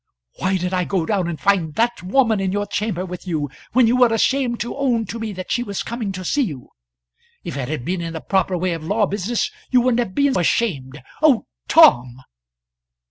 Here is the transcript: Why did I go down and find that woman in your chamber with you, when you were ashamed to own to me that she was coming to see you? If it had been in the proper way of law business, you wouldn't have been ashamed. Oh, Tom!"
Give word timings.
Why 0.39 0.57
did 0.57 0.73
I 0.73 0.83
go 0.83 1.05
down 1.05 1.27
and 1.27 1.39
find 1.39 1.75
that 1.75 2.01
woman 2.01 2.39
in 2.39 2.51
your 2.51 2.65
chamber 2.65 3.05
with 3.05 3.27
you, 3.27 3.51
when 3.73 3.85
you 3.85 3.95
were 3.95 4.11
ashamed 4.11 4.59
to 4.61 4.75
own 4.75 5.05
to 5.05 5.19
me 5.19 5.31
that 5.33 5.51
she 5.51 5.61
was 5.61 5.83
coming 5.83 6.11
to 6.13 6.25
see 6.25 6.41
you? 6.41 6.69
If 7.43 7.55
it 7.55 7.67
had 7.67 7.85
been 7.85 8.01
in 8.01 8.13
the 8.13 8.19
proper 8.21 8.57
way 8.57 8.73
of 8.73 8.83
law 8.83 9.05
business, 9.05 9.51
you 9.69 9.79
wouldn't 9.79 9.99
have 9.99 10.15
been 10.15 10.35
ashamed. 10.39 11.03
Oh, 11.21 11.45
Tom!" 11.67 12.19